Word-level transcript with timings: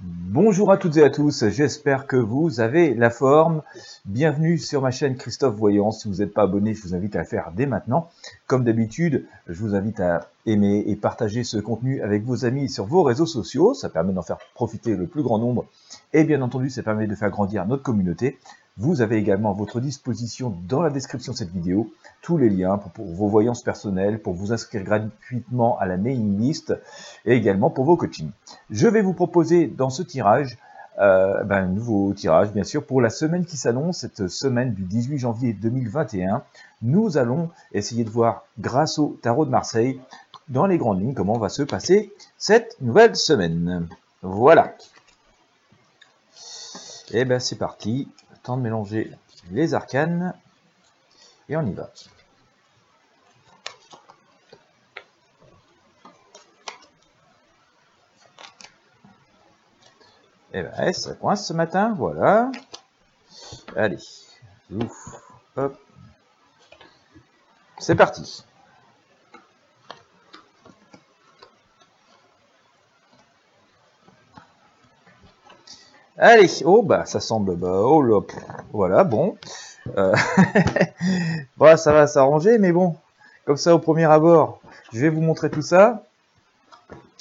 Bonjour 0.00 0.70
à 0.70 0.76
toutes 0.76 0.96
et 0.96 1.02
à 1.02 1.10
tous, 1.10 1.48
j'espère 1.48 2.06
que 2.06 2.14
vous 2.14 2.60
avez 2.60 2.94
la 2.94 3.10
forme. 3.10 3.62
Bienvenue 4.04 4.56
sur 4.56 4.80
ma 4.80 4.92
chaîne 4.92 5.16
Christophe 5.16 5.56
Voyant. 5.56 5.90
Si 5.90 6.06
vous 6.06 6.18
n'êtes 6.18 6.32
pas 6.32 6.42
abonné, 6.42 6.72
je 6.72 6.82
vous 6.82 6.94
invite 6.94 7.16
à 7.16 7.18
le 7.18 7.24
faire 7.24 7.50
dès 7.52 7.66
maintenant. 7.66 8.08
Comme 8.46 8.62
d'habitude, 8.62 9.26
je 9.48 9.60
vous 9.60 9.74
invite 9.74 9.98
à 9.98 10.30
aimer 10.46 10.84
et 10.86 10.94
partager 10.94 11.42
ce 11.42 11.58
contenu 11.58 12.00
avec 12.00 12.22
vos 12.22 12.44
amis 12.44 12.68
sur 12.68 12.84
vos 12.84 13.02
réseaux 13.02 13.26
sociaux. 13.26 13.74
Ça 13.74 13.88
permet 13.88 14.12
d'en 14.12 14.22
faire 14.22 14.38
profiter 14.54 14.94
le 14.94 15.08
plus 15.08 15.24
grand 15.24 15.40
nombre. 15.40 15.66
Et 16.12 16.22
bien 16.22 16.42
entendu, 16.42 16.70
ça 16.70 16.84
permet 16.84 17.08
de 17.08 17.16
faire 17.16 17.30
grandir 17.30 17.66
notre 17.66 17.82
communauté. 17.82 18.38
Vous 18.78 19.00
avez 19.00 19.16
également 19.16 19.50
à 19.50 19.54
votre 19.54 19.80
disposition 19.80 20.56
dans 20.68 20.82
la 20.82 20.90
description 20.90 21.32
de 21.32 21.36
cette 21.36 21.50
vidéo 21.50 21.92
tous 22.22 22.36
les 22.36 22.48
liens 22.48 22.78
pour, 22.78 23.06
vos 23.06 23.26
voyances 23.26 23.62
personnelles, 23.62 24.22
pour 24.22 24.34
vous 24.34 24.52
inscrire 24.52 24.84
gratuitement 24.84 25.76
à 25.78 25.86
la 25.86 25.96
mailing 25.96 26.38
list 26.38 26.72
et 27.24 27.34
également 27.34 27.70
pour 27.70 27.84
vos 27.84 27.96
coachings. 27.96 28.30
Je 28.70 28.86
vais 28.86 29.02
vous 29.02 29.14
proposer 29.14 29.66
dans 29.66 29.90
ce 29.90 30.02
tirage 30.02 30.58
euh, 31.00 31.42
ben, 31.42 31.64
un 31.64 31.66
nouveau 31.66 32.12
tirage, 32.12 32.52
bien 32.52 32.62
sûr, 32.62 32.86
pour 32.86 33.00
la 33.00 33.10
semaine 33.10 33.44
qui 33.44 33.56
s'annonce, 33.56 33.98
cette 33.98 34.28
semaine 34.28 34.74
du 34.74 34.82
18 34.82 35.18
janvier 35.18 35.52
2021. 35.52 36.42
Nous 36.82 37.18
allons 37.18 37.50
essayer 37.72 38.04
de 38.04 38.10
voir, 38.10 38.44
grâce 38.58 38.98
au 38.98 39.18
tarot 39.22 39.44
de 39.44 39.50
Marseille, 39.50 40.00
dans 40.48 40.66
les 40.66 40.78
grandes 40.78 41.00
lignes, 41.00 41.14
comment 41.14 41.38
va 41.38 41.48
se 41.48 41.62
passer 41.62 42.12
cette 42.36 42.76
nouvelle 42.80 43.16
semaine. 43.16 43.88
Voilà. 44.22 44.74
Et 47.10 47.20
eh 47.20 47.24
ben 47.24 47.38
c'est 47.38 47.56
parti 47.56 48.08
de 48.56 48.62
mélanger 48.62 49.12
les 49.50 49.74
arcanes 49.74 50.34
et 51.48 51.56
on 51.56 51.66
y 51.66 51.72
va. 51.72 51.90
Et 60.54 60.60
eh 60.60 60.62
ben, 60.62 60.92
ça 60.94 61.14
coince 61.14 61.46
ce 61.46 61.52
matin, 61.52 61.94
voilà. 61.94 62.50
Allez, 63.76 63.98
ouf. 64.70 65.22
C'est 67.78 67.94
parti. 67.94 68.44
Allez, 76.20 76.48
oh 76.64 76.82
bah 76.82 77.04
ça 77.06 77.20
semble, 77.20 77.54
bah, 77.54 77.80
oh 77.84 78.02
là, 78.02 78.20
voilà, 78.72 79.04
bon. 79.04 79.36
Euh, 79.96 80.12
bon, 81.56 81.76
ça 81.76 81.92
va 81.92 82.08
s'arranger, 82.08 82.58
mais 82.58 82.72
bon, 82.72 82.96
comme 83.44 83.56
ça 83.56 83.72
au 83.72 83.78
premier 83.78 84.04
abord, 84.04 84.60
je 84.92 84.98
vais 84.98 85.10
vous 85.10 85.20
montrer 85.20 85.48
tout 85.48 85.62
ça. 85.62 86.02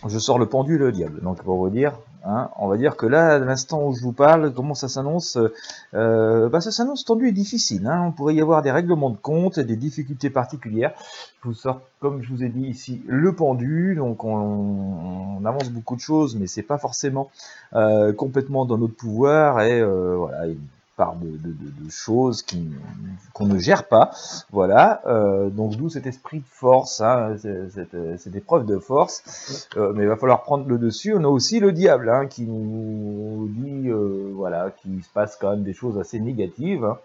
Je 0.07 0.17
sors 0.17 0.39
le 0.39 0.47
pendu 0.47 0.79
le 0.79 0.91
diable, 0.91 1.21
donc 1.21 1.43
pour 1.43 1.57
vous 1.57 1.69
dire, 1.69 1.93
Hein, 2.29 2.49
on 2.57 2.67
va 2.67 2.75
dire 2.75 2.97
que 2.97 3.05
là, 3.05 3.35
à 3.35 3.39
l'instant 3.39 3.87
où 3.87 3.93
je 3.93 4.01
vous 4.01 4.11
parle, 4.11 4.53
comment 4.53 4.73
ça 4.73 4.89
s'annonce 4.89 5.37
euh, 5.93 6.49
bah, 6.49 6.59
Ça 6.59 6.71
s'annonce 6.71 7.05
tendu 7.05 7.29
et 7.29 7.31
difficile. 7.31 7.87
Hein. 7.87 8.03
On 8.05 8.11
pourrait 8.11 8.35
y 8.35 8.41
avoir 8.41 8.61
des 8.61 8.71
règlements 8.71 9.09
de 9.09 9.15
compte 9.15 9.57
et 9.57 9.63
des 9.63 9.77
difficultés 9.77 10.29
particulières. 10.29 10.93
Je 11.41 11.47
vous 11.47 11.53
sors, 11.53 11.79
comme 12.01 12.21
je 12.21 12.33
vous 12.33 12.43
ai 12.43 12.49
dit 12.49 12.67
ici, 12.67 13.01
le 13.07 13.33
pendu. 13.33 13.95
Donc 13.95 14.25
on, 14.25 15.41
avance 15.45 15.69
beaucoup 15.69 15.95
de 15.95 16.01
choses, 16.01 16.35
mais 16.35 16.47
c'est 16.47 16.63
pas 16.63 16.77
forcément 16.77 17.29
euh, 17.73 18.11
complètement 18.11 18.65
dans 18.65 18.77
notre 18.77 18.95
pouvoir. 18.95 19.61
Et 19.61 19.79
euh, 19.79 20.17
voilà, 20.17 20.47
par 20.97 21.15
de, 21.15 21.89
choses 21.89 22.43
qu'on 23.33 23.45
ne 23.45 23.57
gère 23.59 23.87
pas. 23.87 24.11
Voilà, 24.51 25.01
euh, 25.05 25.49
donc 25.49 25.77
d'où 25.77 25.89
cet 25.89 26.07
esprit 26.07 26.39
de 26.39 26.47
force, 26.49 26.99
hein, 27.01 27.37
cette, 27.37 28.35
épreuve 28.35 28.65
de 28.65 28.79
force. 28.79 29.69
Euh, 29.77 29.93
mais 29.95 30.03
il 30.03 30.09
va 30.09 30.17
falloir 30.17 30.41
prendre 30.41 30.67
le 30.67 30.77
dessus. 30.77 31.13
On 31.15 31.23
a 31.23 31.27
aussi 31.27 31.59
le 31.59 31.71
diable 31.71 32.09
hein, 32.09 32.25
qui 32.25 32.43
nous 32.43 33.47
dit, 33.49 33.87
euh, 33.87 34.31
voilà, 34.33 34.71
qu'il 34.71 35.03
se 35.03 35.09
passe 35.09 35.37
quand 35.39 35.51
même 35.51 35.63
des 35.63 35.73
choses 35.73 35.97
assez 35.99 36.19
négatives. 36.19 36.83
Hein. 36.83 36.97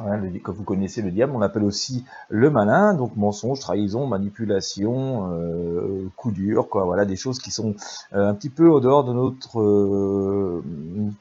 Hein, 0.00 0.20
comme 0.42 0.54
vous 0.54 0.64
connaissez 0.64 1.02
le 1.02 1.10
diable, 1.10 1.32
on 1.34 1.38
l'appelle 1.38 1.64
aussi 1.64 2.04
le 2.28 2.50
malin, 2.50 2.94
donc 2.94 3.16
mensonge, 3.16 3.60
trahison, 3.60 4.06
manipulation, 4.06 5.30
euh, 5.32 6.08
coup 6.16 6.30
dur, 6.30 6.68
quoi. 6.68 6.84
Voilà 6.84 7.04
des 7.04 7.16
choses 7.16 7.38
qui 7.38 7.50
sont 7.50 7.74
euh, 8.14 8.28
un 8.28 8.34
petit 8.34 8.50
peu 8.50 8.68
au 8.68 8.80
dehors 8.80 9.04
de 9.04 9.12
notre 9.12 9.60
euh, 9.60 10.62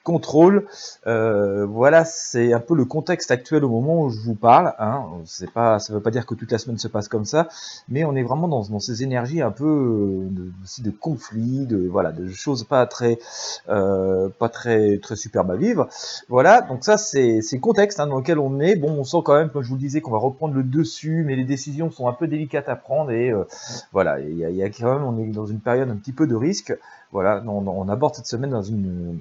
contrôle. 0.04 0.68
Voilà, 1.06 2.06
c'est 2.06 2.54
un 2.54 2.60
peu 2.60 2.76
le 2.76 2.86
contexte 2.86 3.32
actuel 3.32 3.64
au 3.64 3.70
moment 3.70 4.04
où 4.04 4.10
je 4.10 4.20
vous 4.20 4.36
parle. 4.36 4.74
Hein. 4.80 5.06
C'est 5.26 5.52
pas, 5.52 5.80
ça 5.80 5.94
veut 5.94 6.02
pas 6.02 6.12
dire 6.12 6.26
que 6.26 6.36
toute 6.36 6.52
la 6.52 6.58
semaine 6.58 6.78
se 6.78 6.88
passe 6.88 7.08
comme 7.08 7.26
ça, 7.26 7.48
mais 7.90 8.04
on 8.04 8.16
est 8.16 8.24
vraiment 8.24 8.48
dans, 8.48 8.64
dans 8.64 8.80
ces 8.80 9.04
énergies 9.04 9.42
un 9.42 9.52
peu 9.52 10.28
de, 10.30 10.52
aussi 10.64 10.82
de 10.82 10.92
conflits, 10.92 11.66
de 11.66 11.88
voilà, 11.88 12.12
de 12.12 12.30
choses 12.30 12.64
pas 12.64 12.86
très, 12.86 13.20
pas 13.66 14.50
très 14.52 15.00
très 15.00 15.16
superbes 15.16 15.52
à 15.52 15.56
vivre. 15.56 15.88
Voilà, 16.30 16.62
donc 16.62 16.84
ça 16.84 16.98
c'est 16.98 17.40
le 17.52 17.60
contexte 17.60 18.00
hein, 18.00 18.08
dans 18.08 18.18
lequel 18.18 18.40
on 18.40 18.60
est 18.60 18.67
bon, 18.76 18.92
on 19.00 19.04
sent 19.04 19.18
quand 19.24 19.36
même, 19.36 19.50
comme 19.50 19.62
je 19.62 19.70
vous 19.70 19.76
le 19.76 19.82
disais, 19.82 20.02
qu'on 20.02 20.12
va 20.12 20.18
reprendre 20.18 20.54
le 20.54 20.64
dessus, 20.64 21.24
mais 21.26 21.36
les 21.36 21.44
décisions 21.44 21.92
sont 21.92 22.08
un 22.08 22.14
peu 22.14 22.28
délicates 22.28 22.70
à 22.70 22.76
prendre 22.76 23.12
et 23.12 23.30
euh, 23.30 23.44
voilà, 23.92 24.20
il 24.20 24.38
y, 24.38 24.64
a, 24.64 24.70
quand 24.70 24.94
même, 24.94 25.04
on 25.04 25.18
est 25.18 25.28
dans 25.32 25.46
une 25.46 25.60
période 25.60 25.90
un 25.90 25.96
petit 25.96 26.12
peu 26.12 26.28
de 26.28 26.36
risque. 26.36 26.78
Voilà, 27.12 27.42
on, 27.48 27.88
aborde 27.88 28.16
cette 28.16 28.28
semaine 28.28 28.50
dans 28.50 28.62
une, 28.62 29.18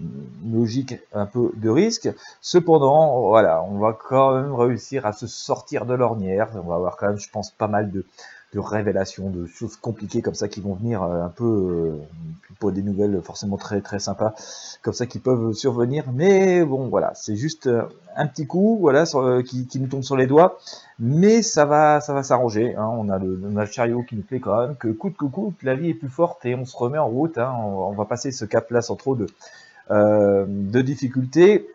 logique 0.53 0.97
un 1.13 1.27
peu 1.27 1.53
de 1.55 1.69
risque. 1.69 2.09
Cependant, 2.41 3.21
voilà, 3.29 3.63
on 3.63 3.79
va 3.79 3.93
quand 3.93 4.35
même 4.35 4.55
réussir 4.55 5.07
à 5.07 5.13
se 5.13 5.27
sortir 5.29 5.87
de 5.87 5.95
l'ornière. 5.95 6.51
On 6.55 6.69
va 6.69 6.75
avoir 6.75 6.97
quand 6.97 7.07
même, 7.07 7.19
je 7.19 7.31
pense, 7.31 7.53
pas 7.53 7.69
mal 7.69 7.93
de, 7.93 8.05
de 8.55 8.61
révélations, 8.61 9.29
de 9.29 9.47
choses 9.47 9.77
compliquées 9.77 10.23
comme 10.23 10.35
ça 10.35 10.49
qui 10.49 10.61
vont 10.61 10.75
venir 10.75 11.03
euh, 11.03 11.25
un 11.25 11.29
peu 11.29 11.45
euh, 11.45 11.97
pour 12.61 12.71
des 12.73 12.83
nouvelles 12.83 13.21
forcément 13.23 13.57
très 13.57 13.81
très 13.81 13.99
sympas 13.99 14.35
comme 14.83 14.95
ça 14.95 15.07
qui 15.07 15.19
peuvent 15.19 15.53
survenir. 15.53 16.05
Mais 16.13 16.65
bon 16.65 16.89
voilà, 16.89 17.13
c'est 17.15 17.37
juste 17.37 17.67
euh, 17.67 17.83
un 18.15 18.27
petit 18.27 18.47
coup 18.47 18.79
voilà 18.81 19.05
qui, 19.43 19.69
nous 19.81 19.89
tombe 19.89 20.03
sur 20.03 20.17
les 20.17 20.27
doigts, 20.27 20.59
mais 20.99 21.43
ça 21.43 21.65
va 21.65 22.01
ça 22.01 22.15
va 22.15 22.23
s'arranger. 22.23 22.77
Hein. 22.77 22.89
On, 22.93 23.09
a 23.09 23.19
le, 23.19 23.41
on 23.45 23.57
a 23.57 23.65
le 23.65 23.71
chariot 23.71 24.03
qui 24.05 24.15
nous 24.15 24.23
plaît 24.23 24.41
quand 24.41 24.61
même 24.61 24.77
que 24.77 24.89
coûte 24.89 25.17
que 25.17 25.27
coûte, 25.27 25.57
la 25.63 25.75
vie 25.75 25.91
est 25.91 25.95
plus 25.95 26.09
forte 26.09 26.47
et 26.47 26.55
on 26.55 26.65
se 26.65 26.77
remet 26.77 26.99
en 26.99 27.09
route. 27.09 27.39
Hein. 27.39 27.53
On, 27.53 27.93
va 27.93 28.05
passer 28.05 28.31
ce 28.31 28.45
cap 28.45 28.71
là 28.71 28.81
sans 28.81 28.97
trop 28.97 29.17
de 29.17 29.27
de 29.91 30.83
difficultés. 30.83 31.69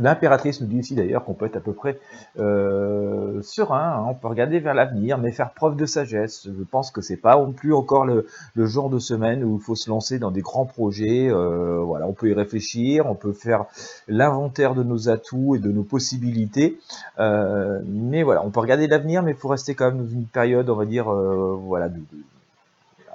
L'impératrice 0.00 0.60
nous 0.60 0.66
dit 0.66 0.80
aussi 0.80 0.94
d'ailleurs 0.94 1.24
qu'on 1.24 1.34
peut 1.34 1.46
être 1.46 1.56
à 1.56 1.60
peu 1.60 1.72
près 1.72 2.00
euh, 2.38 3.40
serein, 3.42 3.96
hein. 3.98 4.06
on 4.08 4.14
peut 4.14 4.26
regarder 4.26 4.58
vers 4.58 4.74
l'avenir, 4.74 5.18
mais 5.18 5.30
faire 5.30 5.52
preuve 5.52 5.76
de 5.76 5.86
sagesse. 5.86 6.46
Je 6.46 6.64
pense 6.64 6.90
que 6.90 7.00
c'est 7.00 7.16
pas 7.16 7.36
non 7.36 7.52
plus 7.52 7.72
encore 7.72 8.04
le, 8.04 8.26
genre 8.56 8.90
de 8.90 8.98
semaine 8.98 9.44
où 9.44 9.56
il 9.56 9.62
faut 9.62 9.76
se 9.76 9.88
lancer 9.88 10.18
dans 10.18 10.32
des 10.32 10.40
grands 10.40 10.66
projets. 10.66 11.28
Euh, 11.30 11.78
voilà, 11.78 12.08
on 12.08 12.12
peut 12.12 12.28
y 12.28 12.34
réfléchir, 12.34 13.06
on 13.06 13.14
peut 13.14 13.32
faire 13.32 13.66
l'inventaire 14.08 14.74
de 14.74 14.82
nos 14.82 15.08
atouts 15.08 15.54
et 15.54 15.58
de 15.60 15.70
nos 15.70 15.84
possibilités. 15.84 16.78
Euh, 17.20 17.80
mais 17.86 18.24
voilà, 18.24 18.44
on 18.44 18.50
peut 18.50 18.60
regarder 18.60 18.88
l'avenir, 18.88 19.22
mais 19.22 19.30
il 19.30 19.36
faut 19.36 19.48
rester 19.48 19.74
quand 19.74 19.92
même 19.92 20.04
dans 20.04 20.10
une 20.10 20.26
période, 20.26 20.68
on 20.70 20.76
va 20.76 20.86
dire, 20.86 21.04
voilà, 21.04 21.88
de, 21.88 22.00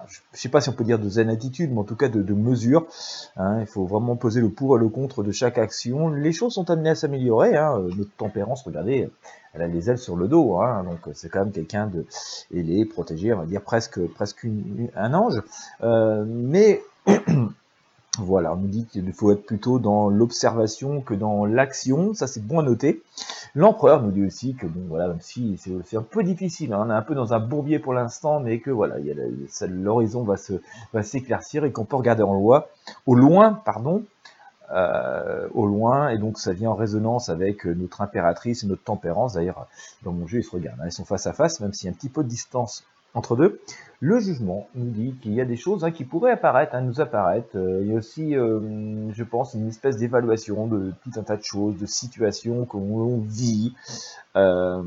je 0.10 0.20
ne 0.34 0.38
sais 0.38 0.50
pas 0.50 0.62
si 0.62 0.70
on 0.70 0.74
peut 0.74 0.84
dire 0.84 1.00
de 1.00 1.08
zen 1.08 1.30
attitude, 1.30 1.72
mais 1.72 1.80
en 1.80 1.84
tout 1.84 1.96
cas 1.96 2.10
de, 2.10 2.34
mesure. 2.34 2.88
Hein. 3.38 3.60
il 3.62 3.68
faut 3.68 3.86
vraiment 3.86 4.16
poser 4.16 4.42
le 4.42 4.50
pour 4.50 4.76
et 4.78 4.80
le 4.80 4.90
contre 4.90 5.24
de 5.24 5.32
chaque 5.32 5.58
action. 5.58 6.10
Les 6.10 6.32
choses 6.32 6.54
sont 6.54 6.70
amenées 6.70 6.92
à 6.92 6.96
s'améliorer. 6.96 7.56
Hein. 7.56 7.78
Euh, 7.78 7.90
notre 7.96 8.12
tempérance, 8.18 8.64
regardez, 8.64 9.10
elle 9.54 9.62
a 9.62 9.68
les 9.68 9.90
ailes 9.90 9.98
sur 9.98 10.16
le 10.16 10.28
dos, 10.28 10.58
hein. 10.58 10.84
donc 10.84 11.14
c'est 11.14 11.30
quand 11.30 11.40
même 11.40 11.52
quelqu'un 11.52 11.88
de 11.88 12.06
ailé, 12.54 12.86
protégé, 12.86 13.34
on 13.34 13.40
va 13.40 13.46
dire 13.46 13.62
presque 13.62 14.00
presque 14.08 14.46
un 14.96 15.14
ange. 15.14 15.42
Euh, 15.84 16.26
mais 16.28 16.82
Voilà, 18.18 18.54
on 18.54 18.58
nous 18.58 18.68
dit 18.68 18.86
qu'il 18.86 19.12
faut 19.14 19.32
être 19.32 19.46
plutôt 19.46 19.80
dans 19.80 20.10
l'observation 20.10 21.02
que 21.02 21.14
dans 21.14 21.46
l'action, 21.46 22.14
ça 22.14 22.28
c'est 22.28 22.46
bon 22.46 22.60
à 22.60 22.64
noter. 22.64 23.02
L'empereur 23.56 24.02
nous 24.02 24.12
dit 24.12 24.26
aussi 24.26 24.56
que 24.56 24.68
bon 24.68 24.82
voilà, 24.88 25.08
même 25.08 25.22
si 25.22 25.58
c'est 25.58 25.98
un 25.98 26.04
peu 26.04 26.24
difficile, 26.24 26.74
hein, 26.74 26.84
on 26.86 26.90
est 26.90 26.94
un 26.94 27.02
peu 27.02 27.16
dans 27.16 27.34
un 27.34 27.40
bourbier 27.40 27.80
pour 27.80 27.94
l'instant, 27.94 28.40
mais 28.40 28.60
que 28.60 28.70
voilà, 28.72 28.96
l'horizon 29.68 30.24
va 30.24 31.04
s'éclaircir 31.04 31.66
et 31.66 31.72
qu'on 31.72 31.86
peut 31.86 31.96
regarder 31.96 32.24
en 32.24 32.34
loi, 32.34 32.70
au 33.06 33.16
loin, 33.16 33.54
pardon, 33.54 34.04
euh, 34.72 35.48
au 35.54 35.66
loin, 35.66 36.10
et 36.10 36.20
donc 36.20 36.38
ça 36.38 36.54
vient 36.54 36.70
en 36.70 36.76
résonance 36.76 37.30
avec 37.30 37.66
notre 37.66 38.02
impératrice 38.02 38.64
et 38.64 38.68
notre 38.68 38.84
tempérance. 38.84 39.34
D'ailleurs, 39.34 39.68
dans 40.04 40.12
mon 40.12 40.28
jeu, 40.28 40.40
ils 40.40 40.44
se 40.44 40.52
regardent, 40.52 40.82
hein, 40.82 40.86
ils 40.86 40.92
sont 40.92 41.06
face 41.06 41.26
à 41.26 41.34
face, 41.34 41.60
même 41.60 41.74
s'il 41.74 41.88
y 41.88 41.90
a 41.90 41.92
un 41.92 41.96
petit 41.96 42.10
peu 42.10 42.24
de 42.24 42.30
distance 42.30 42.84
entre 43.14 43.36
deux. 43.36 43.60
Le 44.02 44.20
jugement 44.20 44.70
nous 44.76 44.92
dit 44.92 45.16
qu'il 45.22 45.34
y 45.34 45.42
a 45.42 45.46
des 45.46 45.58
choses 45.58 45.84
hein, 45.84 45.92
qui 45.92 46.06
pourraient 46.06 46.32
apparaître, 46.32 46.74
hein, 46.74 46.82
nous 46.82 47.02
apparaître. 47.02 47.50
Euh, 47.56 47.82
il 47.82 47.92
y 47.92 47.92
a 47.94 47.98
aussi, 47.98 48.36
euh, 48.36 49.12
je 49.12 49.24
pense, 49.24 49.54
une 49.54 49.68
espèce 49.68 49.98
d'évaluation 49.98 50.68
de 50.68 50.94
tout 51.04 51.20
un 51.20 51.24
tas 51.24 51.36
de 51.36 51.44
choses, 51.44 51.78
de 51.78 51.86
situations 51.86 52.64
qu'on 52.66 53.20
vit. 53.20 53.74
Euh, 54.38 54.82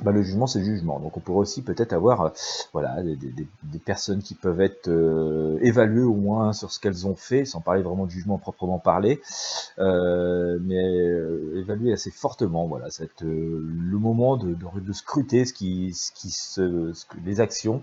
bah, 0.00 0.10
le 0.10 0.22
jugement 0.22 0.48
c'est 0.48 0.64
jugement. 0.64 0.98
Donc 0.98 1.16
on 1.16 1.20
pourrait 1.20 1.40
aussi 1.40 1.62
peut-être 1.62 1.92
avoir 1.92 2.20
euh, 2.22 2.28
voilà 2.72 3.00
des, 3.02 3.78
personnes 3.78 4.22
qui 4.22 4.34
peuvent 4.34 4.60
être 4.60 4.88
euh, 4.88 5.58
évaluées 5.60 6.02
au 6.02 6.14
moins 6.14 6.52
sur 6.52 6.72
ce 6.72 6.80
qu'elles 6.80 7.06
ont 7.06 7.14
fait, 7.14 7.44
sans 7.44 7.60
parler 7.60 7.82
vraiment 7.82 8.06
de 8.06 8.10
jugement 8.10 8.38
proprement 8.38 8.80
parlé, 8.80 9.20
euh, 9.78 10.58
mais 10.62 10.84
évaluées 11.60 11.92
assez 11.92 12.10
fortement. 12.10 12.66
Voilà, 12.66 12.88
le 13.20 13.98
moment 13.98 14.36
de, 14.36 14.56
scruter 14.92 15.44
ce 15.44 15.52
qui, 15.52 15.92
ce 15.94 16.10
qui 16.12 16.34
les 17.24 17.40
actions 17.40 17.82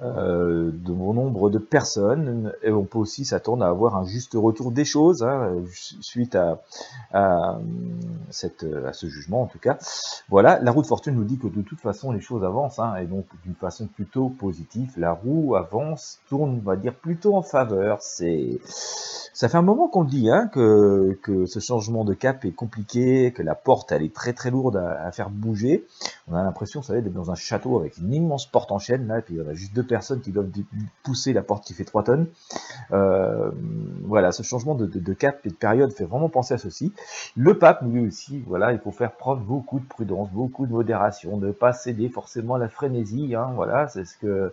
de 0.00 0.72
bon 0.92 1.14
nombre 1.14 1.50
de 1.50 1.58
personnes. 1.58 2.52
Et 2.62 2.70
on 2.70 2.84
peut 2.84 2.98
aussi 2.98 3.24
s'attendre 3.24 3.64
à 3.64 3.68
avoir 3.68 3.96
un 3.96 4.04
juste 4.04 4.32
retour 4.34 4.72
des 4.72 4.84
choses 4.84 5.22
hein, 5.22 5.52
suite 6.00 6.36
à 6.36 7.60
ce 8.30 9.06
jugement 9.06 9.42
en 9.42 9.46
tout 9.46 9.58
cas. 9.58 9.78
Voilà, 10.28 10.58
la 10.60 10.72
roue 10.72 10.82
de 10.82 10.86
fortune 10.86 11.14
nous 11.14 11.24
dit 11.24 11.38
que 11.38 11.43
de 11.48 11.62
toute 11.62 11.80
façon 11.80 12.12
les 12.12 12.20
choses 12.20 12.44
avancent, 12.44 12.78
hein, 12.78 12.96
et 12.96 13.06
donc 13.06 13.26
d'une 13.44 13.54
façon 13.54 13.86
plutôt 13.86 14.28
positive, 14.28 14.92
la 14.96 15.12
roue 15.12 15.56
avance, 15.56 16.18
tourne, 16.28 16.60
on 16.62 16.66
va 16.66 16.76
dire, 16.76 16.94
plutôt 16.94 17.36
en 17.36 17.42
faveur. 17.42 17.98
C'est, 18.00 18.60
ça 18.64 19.48
fait 19.48 19.56
un 19.56 19.62
moment 19.62 19.88
qu'on 19.88 20.02
le 20.02 20.08
dit, 20.08 20.30
hein, 20.30 20.48
que, 20.52 21.18
ce 21.46 21.60
changement 21.60 22.04
de 22.04 22.14
cap 22.14 22.44
est 22.44 22.52
compliqué, 22.52 23.32
que 23.32 23.42
la 23.42 23.54
porte 23.54 23.92
elle 23.92 24.02
est 24.02 24.14
très 24.14 24.32
très 24.32 24.50
lourde 24.50 24.76
à 24.76 25.10
faire 25.12 25.30
bouger. 25.30 25.84
On 26.26 26.34
a 26.34 26.42
l'impression, 26.42 26.80
vous 26.80 26.86
savez, 26.86 27.02
d'être 27.02 27.12
dans 27.12 27.30
un 27.30 27.34
château 27.34 27.78
avec 27.78 27.98
une 27.98 28.12
immense 28.12 28.46
porte 28.46 28.72
en 28.72 28.78
chaîne 28.78 29.06
là, 29.06 29.18
et 29.18 29.22
puis 29.22 29.34
il 29.34 29.44
y 29.44 29.46
a 29.46 29.52
juste 29.52 29.74
deux 29.74 29.82
personnes 29.82 30.22
qui 30.22 30.32
doivent 30.32 30.48
pousser 31.02 31.34
la 31.34 31.42
porte 31.42 31.64
qui 31.64 31.74
fait 31.74 31.84
3 31.84 32.04
tonnes. 32.04 32.28
Euh, 32.92 33.50
voilà, 34.04 34.32
ce 34.32 34.42
changement 34.42 34.74
de, 34.74 35.12
cap 35.12 35.44
et 35.44 35.50
de 35.50 35.54
période 35.54 35.92
fait 35.92 36.04
vraiment 36.04 36.30
penser 36.30 36.54
à 36.54 36.58
ceci. 36.58 36.94
Le 37.36 37.58
pape 37.58 37.84
dit 37.84 38.00
aussi, 38.00 38.42
voilà, 38.46 38.72
il 38.72 38.78
faut 38.78 38.90
faire 38.90 39.12
preuve 39.12 39.40
beaucoup 39.40 39.80
de 39.80 39.84
prudence, 39.84 40.30
beaucoup 40.30 40.66
de 40.66 40.72
modération 40.72 41.36
ne 41.36 41.52
pas 41.52 41.74
céder 41.74 42.08
forcément 42.08 42.54
à 42.54 42.58
la 42.58 42.68
frénésie. 42.70 43.34
Hein, 43.34 43.52
voilà, 43.54 43.88
c'est 43.88 44.06
ce 44.06 44.16
que 44.16 44.52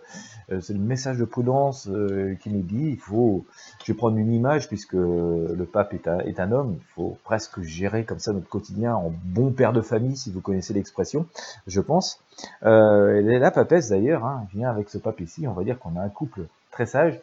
euh, 0.52 0.60
c'est 0.60 0.74
le 0.74 0.80
message 0.80 1.18
de 1.18 1.26
prudence 1.26 1.88
euh, 1.88 2.36
qui 2.42 2.50
nous 2.50 2.64
dit. 2.64 2.90
Il 2.90 3.00
faut, 3.00 3.46
je 3.86 3.94
vais 3.94 3.98
prendre 3.98 4.18
une 4.18 4.34
image 4.34 4.68
puisque 4.68 4.94
le 4.94 5.66
pape 5.72 5.94
est 5.94 6.40
un 6.40 6.52
homme. 6.52 6.76
Il 6.78 6.94
faut 6.96 7.18
presque 7.24 7.62
gérer 7.62 8.04
comme 8.04 8.20
ça 8.20 8.34
notre 8.34 8.50
quotidien 8.50 8.94
en 8.94 9.14
bon 9.24 9.52
père 9.52 9.72
de 9.72 9.82
famille, 9.82 10.18
si 10.18 10.32
vous 10.32 10.42
connaissez 10.42 10.74
l'expression, 10.74 11.26
je 11.68 11.82
pense. 11.82 12.20
Euh, 12.64 13.22
la 13.22 13.52
papesse 13.52 13.90
d'ailleurs 13.90 14.26
hein, 14.26 14.48
vient 14.54 14.70
avec 14.70 14.90
ce 14.90 14.98
pape 14.98 15.22
ici. 15.22 15.48
On 15.48 15.54
va 15.54 15.64
dire 15.64 15.80
qu'on 15.80 15.96
a 15.96 16.02
un 16.02 16.10
couple 16.10 16.42
très 16.72 16.86
sage 16.86 17.20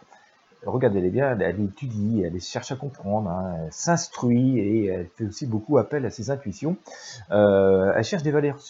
regardez-les 0.66 1.10
bien, 1.10 1.38
elle 1.38 1.60
étudie, 1.60 2.22
elle 2.24 2.40
cherche 2.40 2.72
à 2.72 2.76
comprendre, 2.76 3.30
hein, 3.30 3.54
elle 3.64 3.72
s'instruit 3.72 4.58
et 4.58 4.86
elle 4.86 5.08
fait 5.16 5.24
aussi 5.24 5.46
beaucoup 5.46 5.78
appel 5.78 6.04
à 6.04 6.10
ses 6.10 6.30
intuitions. 6.30 6.76
Euh, 7.30 7.92
elle 7.94 8.04
cherche 8.04 8.22
des 8.22 8.30
valeurs 8.30 8.60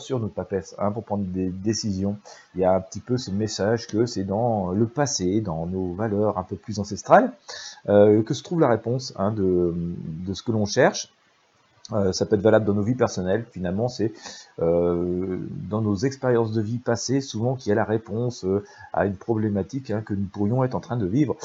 sûres 0.00 0.20
notre 0.20 0.34
papesse, 0.34 0.74
hein, 0.78 0.90
pour 0.92 1.04
prendre 1.04 1.24
des 1.24 1.48
décisions. 1.48 2.16
Il 2.54 2.62
y 2.62 2.64
a 2.64 2.72
un 2.72 2.80
petit 2.80 3.00
peu 3.00 3.16
ce 3.16 3.30
message 3.30 3.86
que 3.86 4.06
c'est 4.06 4.24
dans 4.24 4.70
le 4.70 4.86
passé, 4.86 5.40
dans 5.40 5.66
nos 5.66 5.92
valeurs 5.92 6.38
un 6.38 6.42
peu 6.42 6.56
plus 6.56 6.78
ancestrales, 6.78 7.32
euh, 7.88 8.22
que 8.22 8.34
se 8.34 8.42
trouve 8.42 8.60
la 8.60 8.68
réponse 8.68 9.12
de 9.16 9.74
ce 10.32 10.42
que 10.42 10.52
l'on 10.52 10.64
cherche? 10.64 11.12
Euh, 11.92 12.12
ça 12.12 12.26
peut 12.26 12.34
être 12.34 12.42
valable 12.42 12.64
dans 12.64 12.74
nos 12.74 12.82
vies 12.82 12.94
personnelles. 12.94 13.44
Finalement, 13.52 13.88
c'est 13.88 14.12
euh, 14.60 15.38
dans 15.68 15.80
nos 15.80 15.94
expériences 15.96 16.52
de 16.52 16.60
vie 16.60 16.78
passées, 16.78 17.20
souvent 17.20 17.54
qu'il 17.54 17.70
y 17.70 17.72
a 17.72 17.76
la 17.76 17.84
réponse 17.84 18.44
euh, 18.44 18.64
à 18.92 19.06
une 19.06 19.14
problématique 19.14 19.90
hein, 19.90 20.02
que 20.04 20.14
nous 20.14 20.26
pourrions 20.26 20.64
être 20.64 20.74
en 20.74 20.80
train 20.80 20.96
de 20.96 21.06
vivre 21.06 21.36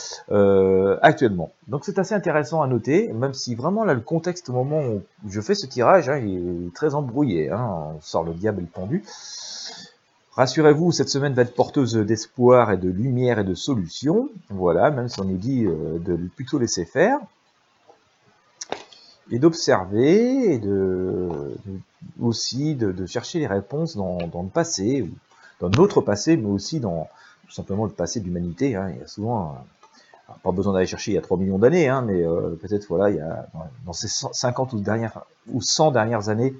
actuellement. 1.02 1.52
Donc 1.68 1.86
c'est 1.86 2.00
assez 2.00 2.16
intéressant 2.16 2.62
à 2.62 2.68
noter, 2.68 3.12
même 3.14 3.34
si 3.34 3.56
vraiment 3.56 3.84
là 3.84 3.94
le 3.94 4.02
contexte 4.02 4.50
au 4.50 4.54
moment 4.54 4.82
où 4.82 5.02
je 5.30 5.42
fais 5.42 5.56
ce 5.56 5.68
tirage, 5.68 6.10
hein, 6.10 6.16
est 6.16 6.74
très 6.74 6.96
embrouillé. 6.96 7.50
Hein, 7.50 7.94
on 7.96 8.02
sort 8.02 8.24
le 8.24 8.34
diable 8.34 8.64
pendu. 8.64 9.04
Rassurez-vous, 10.34 10.92
cette 10.92 11.10
semaine 11.10 11.34
va 11.34 11.42
être 11.42 11.54
porteuse 11.54 11.94
d'espoir 11.94 12.72
et 12.72 12.78
de 12.78 12.90
lumière 12.90 13.40
et 13.40 13.44
de 13.44 13.54
solutions. 13.54 14.30
Voilà, 14.50 14.90
même 14.90 15.10
si 15.10 15.20
on 15.20 15.26
nous 15.26 15.38
dit 15.38 15.66
de 15.66 16.16
plutôt 16.36 16.58
laisser 16.58 16.86
faire 16.86 17.20
et 19.30 19.40
d'observer 19.40 20.54
et 20.54 20.60
de, 20.60 21.30
aussi 22.20 22.76
de, 22.76 23.06
chercher 23.06 23.40
les 23.40 23.48
réponses 23.48 23.96
dans, 23.96 24.18
le 24.20 24.50
passé, 24.50 25.04
ou 25.04 25.10
dans 25.60 25.70
notre 25.70 26.02
passé, 26.02 26.38
mais 26.38 26.50
aussi 26.50 26.80
dans 26.80 27.08
tout 27.46 27.54
simplement 27.54 27.86
le 27.86 27.92
passé 27.92 28.20
de 28.20 28.26
l'humanité. 28.26 28.76
Hein. 28.76 28.92
Il 28.94 29.00
y 29.00 29.04
a 29.04 29.08
souvent, 29.08 29.58
pas 30.44 30.52
besoin 30.52 30.74
d'aller 30.74 30.88
chercher 30.88 31.12
il 31.12 31.16
y 31.16 31.18
a 31.18 31.22
3 31.22 31.38
millions 31.38 31.60
d'années, 31.60 31.88
hein, 31.88 32.02
mais 32.02 32.24
euh, 32.24 32.56
peut-être 32.62 32.86
voilà, 32.88 33.10
il 33.10 33.18
y 33.18 33.22
a 33.22 33.48
dans 33.86 33.94
ces 33.94 34.08
50 34.08 34.74
ou, 34.74 34.80
dernières, 34.80 35.24
ou 35.48 35.62
100 35.62 35.92
dernières 35.92 36.30
années, 36.30 36.54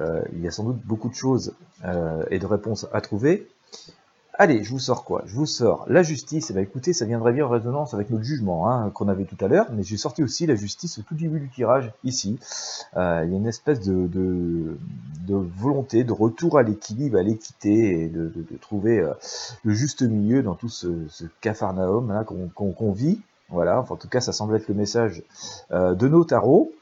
euh, 0.00 0.22
il 0.32 0.40
y 0.40 0.48
a 0.48 0.50
sans 0.50 0.64
doute 0.64 0.80
beaucoup 0.84 1.08
de 1.08 1.14
choses 1.14 1.54
euh, 1.84 2.24
et 2.30 2.38
de 2.38 2.46
réponses 2.46 2.86
à 2.92 3.00
trouver. 3.00 3.48
Allez, 4.36 4.64
je 4.64 4.70
vous 4.70 4.80
sors 4.80 5.04
quoi? 5.04 5.22
Je 5.26 5.34
vous 5.36 5.46
sors 5.46 5.84
la 5.88 6.02
justice. 6.02 6.50
Et 6.50 6.52
eh 6.52 6.54
bien 6.54 6.62
écoutez, 6.62 6.92
ça 6.92 7.04
viendrait 7.04 7.32
bien 7.32 7.46
en 7.46 7.48
résonance 7.48 7.94
avec 7.94 8.10
notre 8.10 8.24
jugement 8.24 8.68
hein, 8.68 8.90
qu'on 8.90 9.06
avait 9.06 9.26
tout 9.26 9.36
à 9.40 9.46
l'heure, 9.46 9.66
mais 9.72 9.84
j'ai 9.84 9.96
sorti 9.96 10.24
aussi 10.24 10.44
la 10.44 10.56
justice 10.56 10.98
au 10.98 11.02
tout 11.02 11.14
début 11.14 11.38
du 11.38 11.48
tirage, 11.48 11.92
ici. 12.02 12.40
Euh, 12.96 13.22
il 13.24 13.30
y 13.30 13.34
a 13.34 13.36
une 13.36 13.46
espèce 13.46 13.78
de, 13.78 14.08
de, 14.08 14.76
de 15.28 15.34
volonté, 15.34 16.02
de 16.02 16.12
retour 16.12 16.58
à 16.58 16.64
l'équilibre, 16.64 17.16
à 17.16 17.22
l'équité, 17.22 18.02
et 18.02 18.08
de, 18.08 18.32
de, 18.34 18.56
trouver 18.60 18.98
euh, 18.98 19.12
le 19.62 19.72
juste 19.72 20.02
milieu 20.02 20.42
dans 20.42 20.56
tout 20.56 20.68
ce, 20.68 20.88
ce 21.08 21.24
cafarnaum 21.40 22.10
hein, 22.10 22.24
qu'on 22.24 22.72
qu 22.72 22.92
vit. 22.92 23.20
Voilà, 23.50 23.78
enfin, 23.78 23.94
en 23.94 23.98
tout 23.98 24.08
cas, 24.08 24.20
ça 24.20 24.32
semble 24.32 24.56
être 24.56 24.66
le 24.66 24.74
message 24.74 25.22
euh, 25.70 25.94
de 25.94 26.08
nos 26.08 26.24
tarots. 26.24 26.72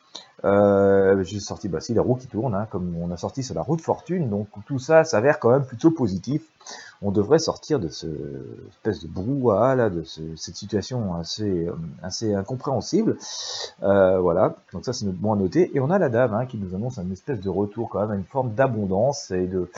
Euh, 0.45 1.23
j'ai 1.23 1.39
sorti 1.39 1.69
bah, 1.69 1.81
si 1.81 1.95
la 1.95 2.03
roue 2.03 2.17
qui 2.17 2.27
tourne, 2.27 2.55
hein, 2.55 2.67
comme 2.71 2.97
on 3.01 3.11
a 3.13 3.17
sorti 3.17 3.45
sur 3.45 3.55
la 3.55 3.63
roue 3.63 3.77
de 3.77 3.81
fortune, 3.81 4.29
donc 4.29 4.49
tout 4.67 4.81
ça 4.81 5.05
s'avère 5.05 5.39
quand 5.39 5.51
même 5.51 5.65
plutôt 5.65 5.91
positif. 5.93 6.43
On 7.01 7.11
devrait 7.11 7.41
sortir 7.41 7.81
de 7.81 7.89
ce 7.89 8.07
espèce 8.71 9.03
de 9.03 9.09
brouhaha 9.09 9.91
de 9.91 10.05
ce, 10.05 10.21
cette 10.37 10.55
situation 10.55 11.15
assez 11.15 11.67
euh, 11.67 11.73
assez 12.03 12.35
incompréhensible. 12.35 13.19
Euh, 13.83 14.19
voilà, 14.19 14.57
donc 14.73 14.85
ça 14.85 14.93
c'est 14.93 15.05
notre 15.05 15.19
bon 15.19 15.33
à 15.33 15.37
noter. 15.37 15.71
Et 15.75 15.81
on 15.81 15.91
a 15.91 15.99
la 15.99 16.09
dame 16.09 16.35
hein, 16.35 16.47
qui 16.47 16.59
nous 16.59 16.75
annonce 16.75 16.99
un 16.99 17.11
espèce 17.11 17.41
de 17.41 17.49
retour 17.49 17.89
quand 17.89 18.01
même 18.01 18.11
à 18.11 18.17
une 18.17 18.25
forme 18.25 18.53
d'abondance 18.55 19.31
et 19.31 19.47
de. 19.47 19.71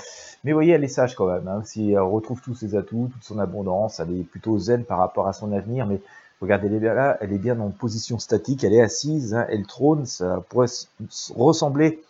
Mais 0.45 0.53
vous 0.53 0.57
voyez, 0.57 0.73
elle 0.73 0.85
est 0.85 0.89
sage 0.89 1.15
quand 1.15 1.27
même. 1.27 1.49
Hein, 1.49 1.63
si 1.65 1.93
elle 1.93 2.01
retrouve 2.01 2.41
tous 2.41 2.55
ses 2.55 2.75
atouts, 2.75 3.11
toute 3.13 3.25
son 3.25 3.39
abondance, 3.39 4.01
elle 4.01 4.19
est 4.19 4.25
plutôt 4.25 4.59
zen 4.59 4.85
par 4.85 4.99
rapport 4.99 5.27
à 5.27 5.33
son 5.33 5.53
avenir, 5.53 5.87
mais 5.87 6.01
Regardez, 6.45 6.67
elle 6.67 6.75
est 6.75 6.81
bien 6.81 6.93
là, 6.93 7.17
elle 7.23 7.33
est 7.33 7.39
bien 7.39 7.59
en 7.59 7.71
position 7.71 8.19
statique, 8.19 8.65
elle 8.65 8.75
est 8.75 8.83
assise, 8.83 9.33
hein, 9.33 9.47
elle 9.49 9.67
trône, 9.67 10.05
ça 10.05 10.45
pourrait 10.51 10.67
ressembler 11.35 12.03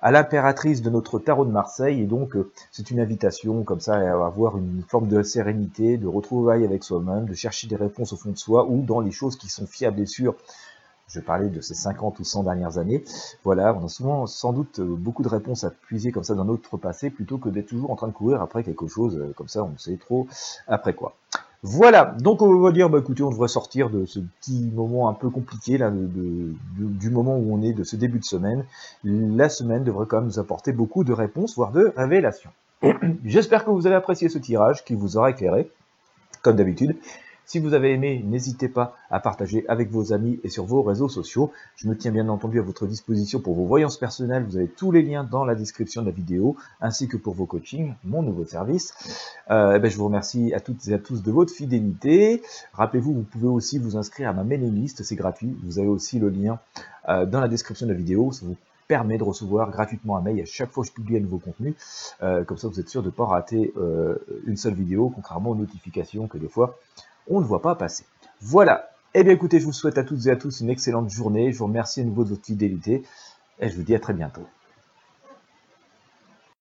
à 0.00 0.10
l'impératrice 0.10 0.80
de 0.80 0.88
notre 0.88 1.18
tarot 1.18 1.44
de 1.44 1.50
Marseille, 1.50 2.00
et 2.00 2.06
donc 2.06 2.34
euh, 2.34 2.50
c'est 2.72 2.90
une 2.90 2.98
invitation 2.98 3.64
comme 3.64 3.80
ça 3.80 3.96
à 3.96 4.24
avoir 4.24 4.56
une 4.56 4.82
forme 4.88 5.06
de 5.06 5.22
sérénité, 5.22 5.98
de 5.98 6.06
retrouvailles 6.06 6.64
avec 6.64 6.82
soi-même, 6.82 7.26
de 7.26 7.34
chercher 7.34 7.66
des 7.66 7.76
réponses 7.76 8.14
au 8.14 8.16
fond 8.16 8.30
de 8.30 8.38
soi, 8.38 8.64
ou 8.66 8.80
dans 8.86 9.00
les 9.00 9.10
choses 9.10 9.36
qui 9.36 9.50
sont 9.50 9.66
fiables 9.66 10.00
et 10.00 10.06
sûres. 10.06 10.34
Je 11.08 11.20
parlais 11.20 11.50
de 11.50 11.60
ces 11.60 11.74
50 11.74 12.20
ou 12.20 12.24
100 12.24 12.44
dernières 12.44 12.78
années. 12.78 13.04
Voilà, 13.44 13.74
on 13.74 13.84
a 13.84 13.88
souvent 13.88 14.26
sans 14.26 14.54
doute 14.54 14.80
beaucoup 14.80 15.22
de 15.22 15.28
réponses 15.28 15.64
à 15.64 15.70
puiser 15.70 16.10
comme 16.10 16.24
ça 16.24 16.34
dans 16.34 16.44
notre 16.46 16.78
passé, 16.78 17.10
plutôt 17.10 17.36
que 17.36 17.50
d'être 17.50 17.68
toujours 17.68 17.90
en 17.90 17.96
train 17.96 18.08
de 18.08 18.12
courir 18.12 18.40
après 18.40 18.64
quelque 18.64 18.86
chose, 18.86 19.16
euh, 19.18 19.34
comme 19.36 19.48
ça 19.48 19.62
on 19.62 19.76
sait 19.76 19.98
trop 19.98 20.26
après 20.66 20.94
quoi. 20.94 21.14
Voilà, 21.64 22.14
donc 22.20 22.40
on 22.40 22.60
va 22.60 22.70
dire, 22.70 22.88
bah 22.88 22.98
écoutez, 23.00 23.24
on 23.24 23.30
devrait 23.30 23.48
sortir 23.48 23.90
de 23.90 24.06
ce 24.06 24.20
petit 24.20 24.70
moment 24.72 25.08
un 25.08 25.14
peu 25.14 25.28
compliqué 25.28 25.76
là, 25.76 25.90
du 25.90 27.10
moment 27.10 27.36
où 27.36 27.52
on 27.52 27.62
est 27.62 27.72
de 27.72 27.82
ce 27.82 27.96
début 27.96 28.20
de 28.20 28.24
semaine. 28.24 28.64
La 29.02 29.48
semaine 29.48 29.82
devrait 29.82 30.06
quand 30.06 30.18
même 30.18 30.26
nous 30.26 30.38
apporter 30.38 30.72
beaucoup 30.72 31.02
de 31.02 31.12
réponses, 31.12 31.56
voire 31.56 31.72
de 31.72 31.92
révélations. 31.96 32.50
J'espère 33.24 33.64
que 33.64 33.70
vous 33.70 33.86
avez 33.88 33.96
apprécié 33.96 34.28
ce 34.28 34.38
tirage, 34.38 34.84
qui 34.84 34.94
vous 34.94 35.16
aura 35.16 35.30
éclairé, 35.30 35.68
comme 36.42 36.54
d'habitude. 36.54 36.96
Si 37.48 37.60
vous 37.60 37.72
avez 37.72 37.94
aimé, 37.94 38.22
n'hésitez 38.26 38.68
pas 38.68 38.94
à 39.08 39.20
partager 39.20 39.66
avec 39.68 39.90
vos 39.90 40.12
amis 40.12 40.38
et 40.44 40.50
sur 40.50 40.66
vos 40.66 40.82
réseaux 40.82 41.08
sociaux. 41.08 41.50
Je 41.76 41.88
me 41.88 41.96
tiens 41.96 42.12
bien 42.12 42.28
entendu 42.28 42.58
à 42.58 42.62
votre 42.62 42.86
disposition 42.86 43.40
pour 43.40 43.54
vos 43.54 43.64
voyances 43.64 43.96
personnelles. 43.96 44.44
Vous 44.44 44.58
avez 44.58 44.68
tous 44.68 44.92
les 44.92 45.00
liens 45.00 45.24
dans 45.24 45.46
la 45.46 45.54
description 45.54 46.02
de 46.02 46.08
la 46.08 46.12
vidéo, 46.12 46.56
ainsi 46.82 47.08
que 47.08 47.16
pour 47.16 47.32
vos 47.32 47.46
coachings, 47.46 47.94
mon 48.04 48.20
nouveau 48.20 48.44
service. 48.44 48.92
Euh, 49.50 49.76
eh 49.76 49.78
ben, 49.78 49.90
je 49.90 49.96
vous 49.96 50.04
remercie 50.04 50.52
à 50.52 50.60
toutes 50.60 50.86
et 50.88 50.92
à 50.92 50.98
tous 50.98 51.22
de 51.22 51.30
votre 51.30 51.50
fidélité. 51.50 52.42
Rappelez-vous, 52.74 53.14
vous 53.14 53.22
pouvez 53.22 53.48
aussi 53.48 53.78
vous 53.78 53.96
inscrire 53.96 54.28
à 54.28 54.34
ma 54.34 54.44
mailing 54.44 54.74
list, 54.74 55.02
c'est 55.02 55.16
gratuit. 55.16 55.56
Vous 55.64 55.78
avez 55.78 55.88
aussi 55.88 56.18
le 56.18 56.28
lien 56.28 56.58
euh, 57.08 57.24
dans 57.24 57.40
la 57.40 57.48
description 57.48 57.86
de 57.86 57.92
la 57.92 57.98
vidéo. 57.98 58.30
Ça 58.30 58.44
vous 58.44 58.56
permet 58.88 59.16
de 59.16 59.24
recevoir 59.24 59.70
gratuitement 59.70 60.18
un 60.18 60.20
mail 60.20 60.42
à 60.42 60.44
chaque 60.44 60.70
fois 60.70 60.84
que 60.84 60.90
je 60.90 60.92
publie 60.92 61.16
un 61.16 61.20
nouveau 61.20 61.38
contenu. 61.38 61.74
Euh, 62.22 62.44
comme 62.44 62.58
ça, 62.58 62.68
vous 62.68 62.78
êtes 62.78 62.90
sûr 62.90 63.00
de 63.00 63.06
ne 63.06 63.10
pas 63.10 63.24
rater 63.24 63.72
une 64.46 64.58
seule 64.58 64.74
vidéo, 64.74 65.10
contrairement 65.14 65.52
aux 65.52 65.56
notifications 65.56 66.26
que 66.26 66.36
des 66.36 66.48
fois 66.48 66.78
on 67.28 67.40
ne 67.40 67.44
voit 67.44 67.62
pas 67.62 67.74
passer. 67.74 68.04
Voilà. 68.40 68.90
Eh 69.14 69.24
bien 69.24 69.32
écoutez, 69.32 69.58
je 69.60 69.64
vous 69.64 69.72
souhaite 69.72 69.98
à 69.98 70.04
toutes 70.04 70.26
et 70.26 70.30
à 70.30 70.36
tous 70.36 70.60
une 70.60 70.70
excellente 70.70 71.10
journée. 71.10 71.52
Je 71.52 71.58
vous 71.58 71.66
remercie 71.66 72.00
à 72.00 72.04
nouveau 72.04 72.24
de 72.24 72.30
votre 72.30 72.44
fidélité 72.44 73.02
et 73.58 73.68
je 73.68 73.76
vous 73.76 73.82
dis 73.82 73.94
à 73.94 73.98
très 73.98 74.12
bientôt. 74.12 74.46